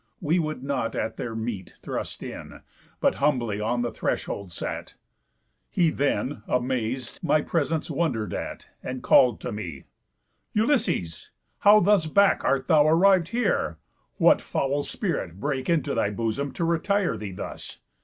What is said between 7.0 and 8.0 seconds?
my presence